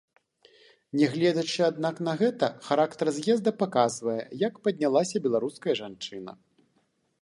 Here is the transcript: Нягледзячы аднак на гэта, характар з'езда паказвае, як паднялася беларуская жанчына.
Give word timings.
Нягледзячы 1.01 1.61
аднак 1.71 1.95
на 2.09 2.13
гэта, 2.23 2.47
характар 2.69 3.07
з'езда 3.19 3.51
паказвае, 3.61 4.19
як 4.49 4.53
паднялася 4.69 5.17
беларуская 5.29 5.73
жанчына. 5.83 6.31